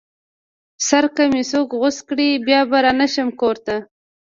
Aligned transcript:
سر 0.87 1.03
که 1.15 1.23
مې 1.31 1.41
څوک 1.51 1.69
غوڅ 1.79 1.97
کړې 2.09 2.29
بيا 2.47 2.61
به 2.69 2.77
رانشمه 2.85 3.33
کور 3.39 3.55
ته 3.65 3.75